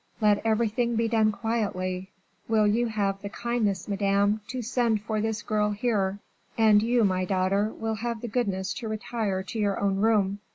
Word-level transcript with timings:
Let 0.19 0.43
everything 0.43 0.95
be 0.95 1.07
done 1.07 1.31
quietly. 1.31 2.09
Will 2.47 2.65
you 2.65 2.87
have 2.87 3.21
the 3.21 3.29
kindness, 3.29 3.87
Madame, 3.87 4.41
to 4.47 4.63
send 4.63 5.03
for 5.03 5.21
this 5.21 5.43
girl 5.43 5.69
here; 5.73 6.17
and 6.57 6.81
you, 6.81 7.03
my 7.03 7.23
daughter, 7.23 7.69
will 7.77 7.93
have 7.97 8.21
the 8.21 8.27
goodness 8.27 8.73
to 8.79 8.87
retire 8.89 9.43
to 9.43 9.59
your 9.59 9.79
own 9.79 9.97
room." 9.97 10.39